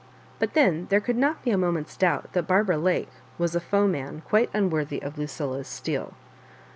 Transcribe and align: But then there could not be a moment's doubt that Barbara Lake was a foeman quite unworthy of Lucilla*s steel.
But 0.39 0.55
then 0.55 0.87
there 0.89 0.99
could 0.99 1.15
not 1.15 1.43
be 1.43 1.51
a 1.51 1.59
moment's 1.59 1.95
doubt 1.95 2.33
that 2.33 2.47
Barbara 2.47 2.79
Lake 2.79 3.11
was 3.37 3.53
a 3.53 3.59
foeman 3.59 4.23
quite 4.27 4.49
unworthy 4.51 4.99
of 4.99 5.19
Lucilla*s 5.19 5.67
steel. 5.67 6.15